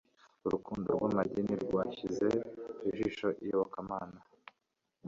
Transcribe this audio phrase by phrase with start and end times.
[0.45, 2.29] Urukundo rwamadini rwashyize
[2.89, 4.19] ijisho Iyobokamana